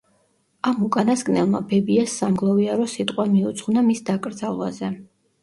ამ 0.69 0.77
უკანასკნელმა 0.85 1.61
ბებიას 1.73 2.15
სამგლოვიარო 2.23 2.89
სიტყვა 2.95 3.27
მიუძღვნა 3.35 3.87
მის 3.93 4.03
დაკრძალვაზე. 4.11 4.93